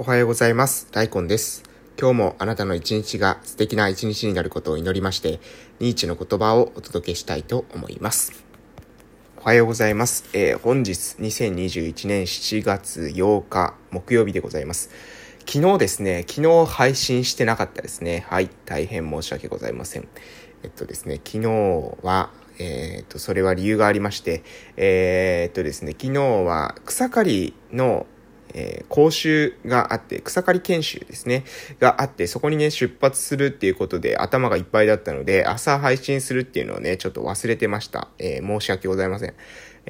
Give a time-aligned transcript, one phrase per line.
[0.00, 0.86] おはようございます。
[0.92, 1.64] 大根です。
[2.00, 5.40] 今日もあなたの一日が素敵な一日になることを祈りまして、
[5.80, 8.44] ニーチの言葉をお届けしたいと思います。
[9.38, 10.24] おはようございます。
[10.34, 14.90] えー、本日2021年7月8日木曜日でございます。
[15.40, 18.24] 昨日ですね、昨日配信してなかったですね。
[18.28, 20.06] はい、大変申し訳ございません。
[20.62, 21.48] えっとですね、昨日
[22.02, 22.30] は、
[22.60, 24.44] えー、っと、それは理由がありまして、
[24.76, 28.06] えー、っとですね、昨日は草刈りの
[28.54, 31.44] えー、講習があって、草刈り研修ですね、
[31.80, 38.08] があって、そこにね、出発するっていうことで頭がいっぱいだったので、朝配信するっていうのをね、ちょっと忘れてました。
[38.18, 39.34] えー、申し訳ございません。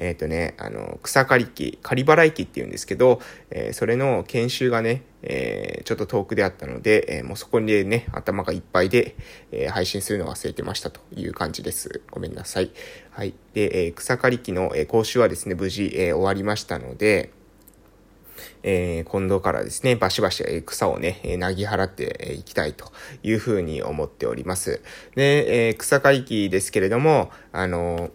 [0.01, 3.19] えっ、ー、とね、あの、草刈り機、刈り払い機っていうんですけど、
[3.51, 9.15] え、それの研修がね、え、ちょっと遠くであったので、え、もうそこにね、頭がいっぱいで、
[9.51, 12.01] え、配信するのを忘れてましたという感じです。
[12.11, 12.71] ごめんなさい。
[13.11, 13.33] はい。
[13.53, 17.31] で、えー、草刈り機の、え、講習はですね、無事、え、終わりましたので、
[18.63, 22.91] えー、今度からですね、バシバシ草をね、なぎ払っていきたいと
[23.23, 24.81] いうふうに思っております。
[25.15, 28.11] で、えー、草刈り機ですけれども、あの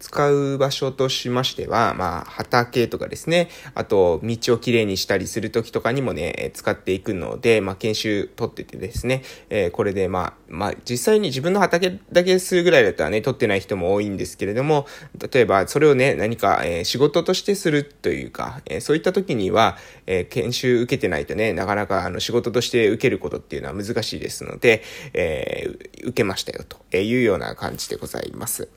[0.00, 14.86] 使う場所としましては、まあ、畑とかですね、あと、道をきれいにしたりするときとかにもね、使っていくので、まあ、研修取っててですね、えー、これで、まあ、まあ、実際に自分の畑だけするぐらいだったらね、取ってない人も多いんですけれども、
[15.32, 25.68] 例えば、それをね、何か、えー、仕事としてするというか、えー、そういった時には、え研修受けてないとね、なかなか、あの、仕事として受けることっていうのは難しいですので、え
[26.02, 28.68] 受けましたよ、というような感じでございます。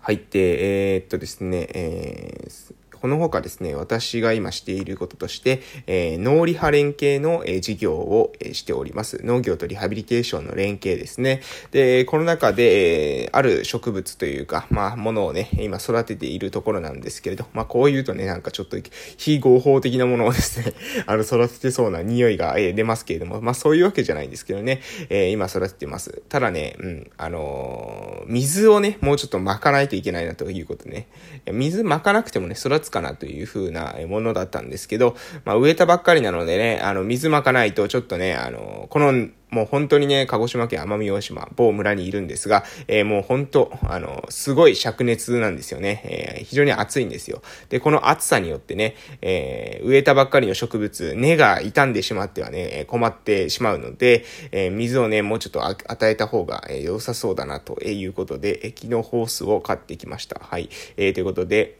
[0.00, 9.24] 入って、えー、っとですね、えー、この他ですね、私が今していることとして、えー、農リハ連携の、えー、事業を、えー、しております。
[9.24, 11.40] 農業とリハビリテーションの連携ですね。
[11.70, 18.76] で、この中で、えー、ある植物というか、まあ、ものをね、今育てているところなんですけれど、まあ、こう言うとね、なんかちょっと
[19.16, 20.74] 非合法的なものをですね、
[21.06, 26.22] あの、育ててそうな匂いが、えー、出ますけれども、まあ、そういうわけじゃないんですけどね、えー、今育ててます。
[26.28, 31.06] ただね、うん、あのー、水をね、もうちょっと巻かないといけないなということね。
[31.50, 46.02] 水巻かなくてもね、育つかなという風なものだったんですけど、まあ、植えたばっかりなのでね、あの、水まかないとちょっとね、あの、この、もう本当にね、鹿児島県奄美大島、某村にいるんですが、えー、もう本当、あの、すごい灼熱なんですよね。
[46.04, 47.42] えー、非常に暑いんですよ。
[47.68, 60.40] で、この暑さによってね、えー、植えたばっかりの植物、根が傷んでしまってはね、困ってしまうので、え、水をね、もうちょっと与えた方が、え良さそうだな、ということで、え昨日ホースを買ってきました。
[60.40, 60.68] はい。
[60.96, 61.79] えー、ということで、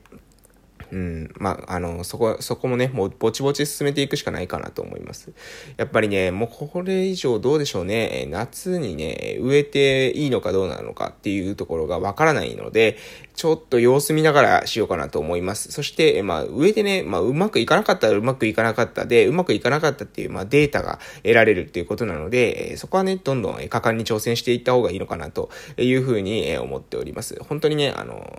[0.93, 5.33] うん、まあ、あの、そこ、そこもね、もうぼちぼち進めていくしかないかなと思います。
[5.77, 12.97] やっぱりね、もうこれ以上どうでしょうね、夏にね、植えていいのかどうなのかっていうところがわからないので、
[13.41, 15.73] ちょっと様子見ながらしようかなと思います。
[15.73, 27.43] そして、まあ、上でね、まあ、うまくいかなかったらうまくいかなかったで、うまくいかなかったっていう、まあ、データが得られるっていうことなので、そこはね、どんどん果敢に挑戦していった方がいいのかなというふうに思っております。
[27.49, 28.31] 本当にね、あの、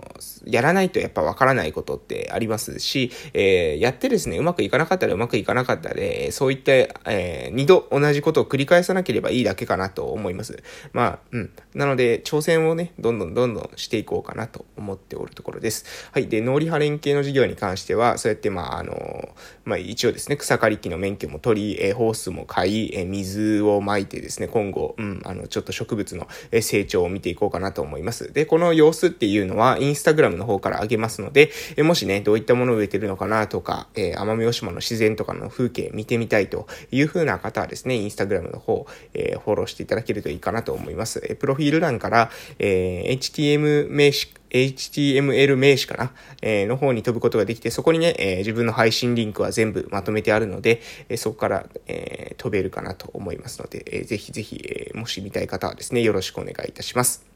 [0.44, 6.74] やらないとやっぱわからないことってありますし、えー、やってですね、うまくいかなかったらうまくいかなかったで、そういった、
[7.10, 10.62] えー、二度同じことを繰り返さなければいいだけかなと思います。
[10.92, 11.50] まあ、うん。
[11.74, 15.84] なので、挑戦をね、どんどんどんどんしていこうかなと思います思っておるところです。
[16.12, 16.28] はい。
[16.28, 19.30] で、農リハ連携の事業に関しては、そうやって、まあ、あの、
[19.64, 26.28] まあ、一応ですね、草刈り機の免許も取り、えホースも買い、え水をまいてですね、今後、うん、あの、ちょっと植物の
[26.60, 28.32] 成長を見ていこうかなと思います。
[28.32, 41.22] で、この様子っていうのは、インスタグラムの方から上げますので、えもしね、どういったものを植えてるのかなとか、えー、奄美大島の自然とかの風景見てみたいという風な方はですね、インスタグラムの方、えー、フォローしていただけるといいかなと思います。
[41.28, 57.31] えプロフィール欄から、えー、HTM 名詞 HTML 名詞かな、えー、の方に飛ぶことができて、そこにね、えー、自分の配信リンクは全部まとめてあるので、え、そこから、えー、飛べるかなと思いますので、えー、ぜひぜひ、え、もし見たい方はですね、よろしくお願いいたします。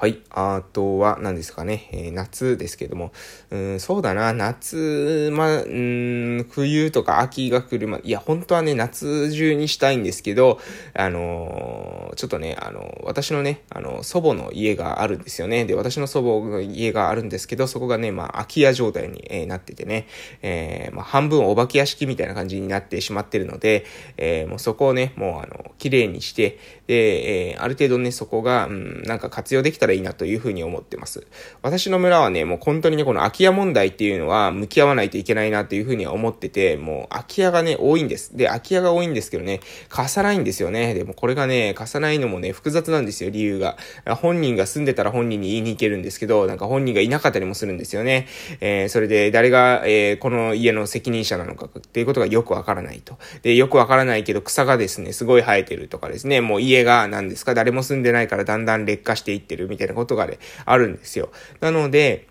[0.00, 0.18] はい。
[0.30, 1.90] あとは、何ですかね。
[1.92, 3.12] えー、夏ですけども。
[3.50, 4.32] うん、そうだな。
[4.32, 10.58] 夏、ま、うん、冬とか秋が来るま、いや、本当はね、夏中にしたいんですけど、
[10.94, 15.66] あのー、ちょっとね、あのー、私のね、あの、祖母の家があるんですよね。
[15.66, 20.06] で、私の祖母の家があるんですけど、そこがね、まあ、空き家状態に、え、なっててね、
[20.40, 23.84] え、まあ、半分お化け屋敷みたいな感じになってしまってるので、
[24.16, 31.26] え、もうそこをね、もう、あの、綺麗にして、で、え、ある程度ね、そこが、うん、なんか活用できたららいいなというふうに思ってます。
[31.62, 38.36] 私の村はね、もう本当にね、この空き家問題っていうのは向き合わないといけないなというふうには思ってて、もう空き家がね、多いんです。
[38.36, 40.94] で、空き家が多いんですけどね、貸さないんですよね。
[40.94, 43.76] でもこれがね、貸さないのもね、複雑なんですよ、理由が。
[44.20, 48.26] 本人が住んでたら本人に言いに行けるんですけど、なんか本人がいなかったりもするんですよね。
[48.60, 53.18] えー、それで誰が、えー、この家の責任者なのかっていうことがよくわからないと。
[53.42, 61.30] で、よくわからないけど草がですね、すごい生えてるとかですね、もう家が何ですか、誰も住んでないからだんだん劣化していってるみたいなたいなことがね、あるんですよ。
[61.60, 62.28] なので、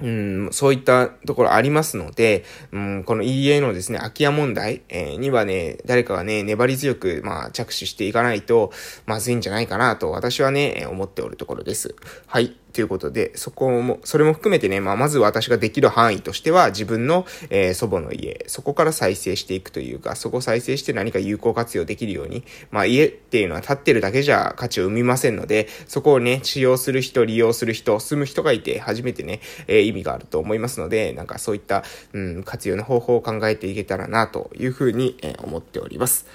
[0.00, 8.72] うん、そういったところありますので、うん、この EA のですね、空き家問題、え、にはね、誰かがね、粘り強く、まあ、着手していかないと、
[9.06, 11.96] まずいんじゃないかなと、私はね、思っておるところです。
[12.26, 12.56] はい。
[12.72, 36.26] ということで、そこも、それも含めてね、まあ、まず私ができる範囲としては、自分の、えー、祖母の家、そこから再生していくというか、そこ再生して何か有効活用できるように、まあ、家っていうのは建ってるだけじゃ価値を生みませんので、そこをね、使用する人、利用する人、住む人がいて、初めてね、えー、意味があると思いますので、なんかそういった、うん、活用の方法を考えていけたらな、というふうに、えー、思っております。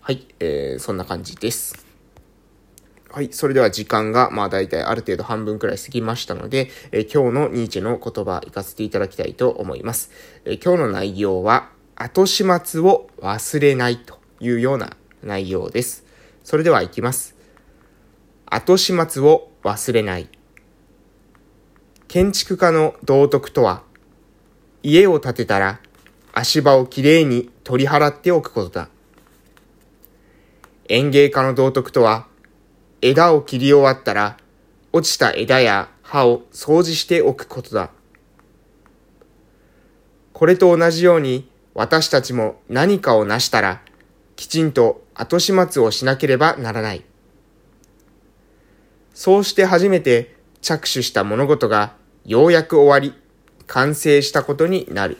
[0.00, 1.89] はい、えー、そんな感じです。
[3.12, 3.32] はい。
[3.32, 10.12] それでは時間が、まあ大体ある程度半分くらい過ぎましたので、えー、今日のニーチェの言葉、行かせていただきたいと思います。
[10.44, 16.04] えー、今日の内容は、後始末を忘れないというような内容です。
[16.44, 17.34] それでは行きます。
[18.46, 20.28] 後始末を忘れない。
[22.06, 23.82] 建築家の道徳とは、
[24.84, 25.80] 家を建てたら
[26.32, 28.88] 足場をきれいに取り払っておくことだ。
[30.88, 32.29] 園芸家の道徳とは、
[33.02, 34.36] 枝を切り終わったら、
[34.92, 37.90] 落ちた枝や葉を掃除しておくことだ。
[40.32, 43.82] これと同じように、私たちも何かを成したら、
[44.36, 47.04] きちんと後始末をしなければならない。
[49.14, 51.94] そうして初めて着手した物事が
[52.24, 53.18] ようやく終わり、
[53.66, 55.18] 完成したことになる。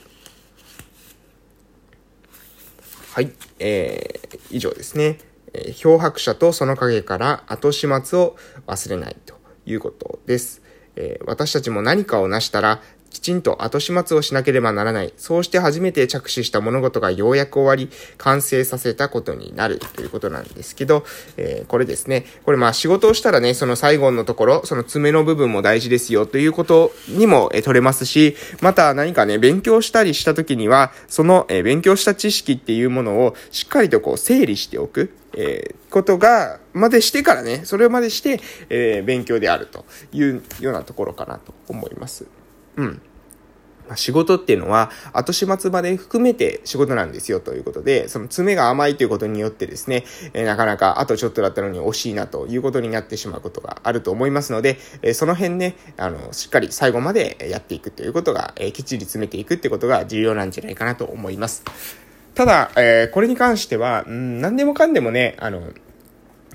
[3.12, 5.18] はい、えー、以上ですね。
[5.52, 8.36] え、漂白者とその影から後始末を
[8.66, 9.34] 忘れないと
[9.66, 10.62] いうことです。
[10.96, 12.80] え、私たちも何かを成したら、
[13.10, 15.12] きちんと後始末をしなければならない。
[15.16, 21.04] そうして初めて着手した物事がようやく終わり、完成させたことになるということなんですけど、
[21.36, 22.24] えー、これですね。
[22.44, 35.10] これまあ仕事をしたらね、その最後のところ、その爪の部分も大事ですよということにも、えー、取れますし、また何かね、勉強したりした時には、その、えー、勉強した知識っていうものをしっかりとこう整理しておく。
[35.34, 42.26] えー、ことが、までしてからね、それまでして、えー、勉強であるというようなところかなと思います。
[42.76, 43.02] うん。
[43.96, 61.64] 仕事っていうのは、後始末まで含めて仕事なんですよということで、その爪が甘いということによってですね、え、なかなかあとちょっとだったのに惜しいなということになってしまうことがあると思いますので、え、その辺ね、あの、しっかり最後までやっていくということが、え、きっちり詰めていくってことが重要なんじゃないかなと思います。
[62.34, 65.62] ただ、えー、これに関しては、うん、何でもかんでもね、あの、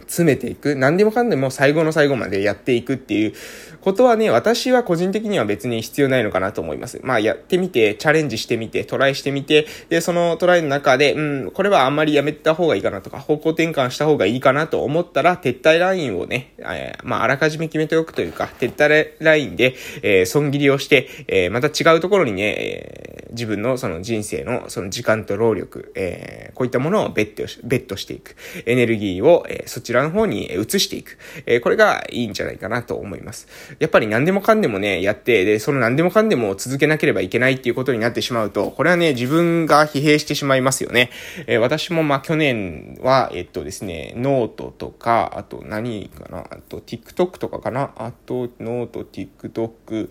[0.01, 0.75] 詰めていく。
[0.75, 3.33] 何でもかんでも最後の最後までやっていくっていう
[3.81, 6.99] ことはね、私は個人的には別に必要ないのかなと思います。
[7.03, 28.35] まあやってみて、チャレンジしてみて、トライしてみて、で、そのトライの中で、うん、これはあんまりやめた方がいいかなとか、方向転換した方がいいかなと思ったら、撤退ラインをね、えー、まああらかじめ決めておくというか、撤退ラインで、えー、損切りをして、えー、また違うところにね、えー、自分のその人生のその時間と労力、えー、こういったものをベットベットしていく。
[28.65, 31.17] エネルギーを、えー、そちらの方に移していく。
[31.45, 33.47] え、これがいいんじゃないかなと思います。
[33.79, 41.11] やっぱり何でもかんでもね、やって、で、その何でもかんでも続けなければいけないっていうことになってしまうと、これはね、自分が疲弊してしまいますよね。
[41.47, 50.09] え、私もま去年は、えっとですね、ノートとか、あと何かな、あと TikTok とかかな、あと note、TikTok、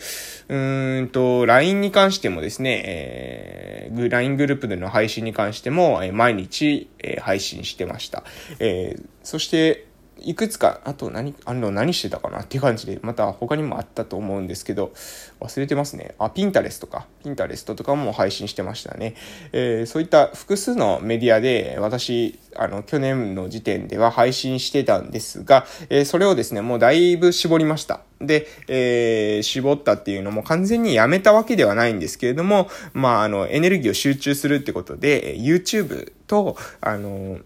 [0.48, 8.24] うーんと、LINE に関してもですね、えー、LINE グループでの配信に関しても、え、毎日、えー、配信してました。
[8.58, 9.86] えー、そして、
[10.24, 14.92] いくつか、あと何、あの、何してたかなっていう感じで、また他にもあったと思うんですけど、
[15.40, 16.14] 忘れてますね。
[16.18, 19.14] あ、 Pinteres とか、 Pinterest とかも配信してましたね。
[19.52, 28.00] えー、そういった複数のメディアで、私、あの、去年の時点では配信してたんですが、えー、それをですね、もうだいぶ絞りました。
[28.20, 37.38] で、えー、絞ったっていうのも完全にやめたわけではないんですけれども、まあ、あの、エネルギーを集中するってことで、YouTube と、あの、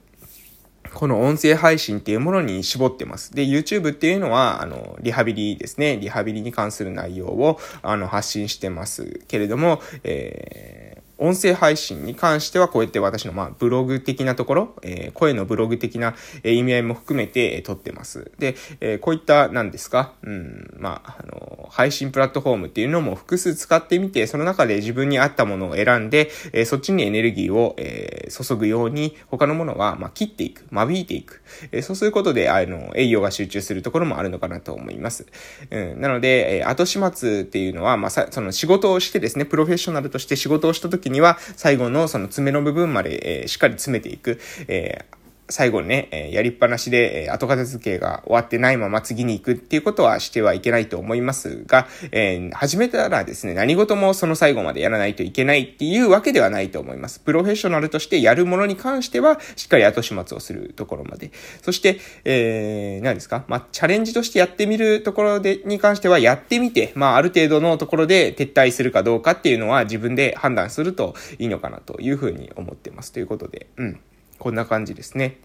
[0.94, 3.34] この音声配信っていうものに絞ってます。
[3.34, 5.96] で、YouTube っていうのは、あの、リハビリですね。
[5.98, 10.87] リハビリに関する内容を、あの、発信してますけれども、えー
[11.18, 18.30] 音声配信に関してはこうやって私のまあブログ的なところ、えー、声のブログ的な意味合いも含めて、撮ってます。
[18.38, 31.42] で、えー、こういった何ですか、うん、まあ、あの、配信プラットフォームっていうのも複数使ってみて、その中で自分に合ったものを選んで、えー、そっちにエネルギーを、え、注ぐように、他のものは、ま、切っていく、間引いていく。
[31.72, 35.26] え、そうすることで、あの、栄養が集中するところもあるのかなと思います。
[35.70, 44.40] うん、なので、え、後始末っていうのは、まあ、その仕事をしてですね、プロフェッショナルとして仕事をした時には、最後のその爪の部分まで、えー、しっかり詰めていく。
[44.68, 45.17] えー
[45.50, 57.20] 最後にね、えやりっぱなしで、え後片付けが終わってないまま次に行くっていうことはしてはいけないと思いますが、えー、始めたらですね、何事もその最後までやらないといけないっていうわけではないと思います。
[57.20, 61.30] プロフェッショナルとしてやるものに関しては、しっかり後始末をするところまで。
[61.62, 63.44] そして、えー、何ですか？
[63.48, 73.12] まあ、チャレンジとしてやってみるところで、に関してはやってみて、まあ、ある程度のところで撤退するかどうかっていうのは自分で判断するといいのかなというふうに思ってます。
[73.12, 74.00] ということで、うん。
[74.38, 75.38] こんな感じですね。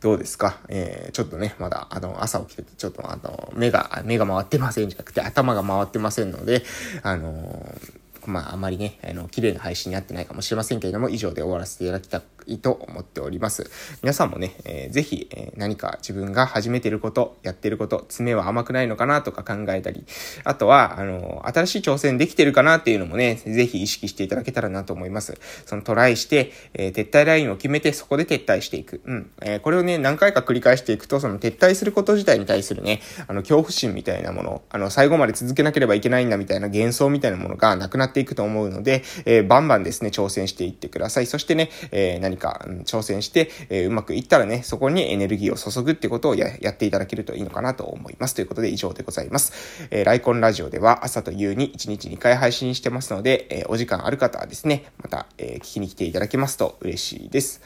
[0.00, 0.58] どうですか？
[0.68, 6.62] えー、ちょっとね、まだ、あの、朝起きてて、ちょっとあの、目が、目が回ってませんじゃなくて、頭が回ってませんので、
[7.02, 12.22] あのーまあ、あまりね、あの、綺麗な配信になってないかもしれませんけれども、以上で終わらせていただきた
[12.54, 13.70] いと思っております。
[14.02, 20.04] 皆さんもね、えー、ぜひ、え、何か自分が始めてること、やってること、爪は甘くないのかなとか考えたり、
[20.44, 25.38] あとは、あの、新しい挑戦できてるかなっていうのもね、ぜひ意識していただけたらなと思います。
[25.66, 29.00] そのトライして、えー、撤退ラインを決めて、そこで撤退していく。
[29.04, 29.30] うん。
[29.42, 41.26] えー、これをね、何回か繰り返していくと、その撤退すること自体に対するね、あの、恐怖心みたいなもの、あの、最後まで続けなければいけないんだみたいな幻想みたいなものがなくなっていくと思うので、えー、バンバンですね、挑戦していってください。
[41.26, 48.34] そしてね、え、何か、うん、挑戦して、えー、うまくいったらね、そこにエネルギーを注ぐってことをややっていただけるといいのかなと思います。
[48.34, 49.52] ということで以上でございます。
[49.90, 57.60] えー、ライコンラジオでは朝と夕に1日2回配信してますので、えー、お時間ある方はですね、また、え、聞きに来ていただけますと嬉しいです。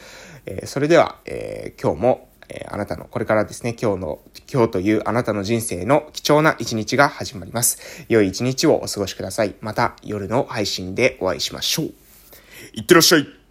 [0.47, 4.21] え、それでは、え、今日もえあなたの、これからですね、今日の、
[4.53, 8.05] 今日というあなたの人生の貴重な一日が始まります。
[8.09, 9.55] 良い一日をお過ごしください。
[9.61, 11.87] また夜の配信でお会いしましょう。
[12.75, 13.42] いってらっしゃい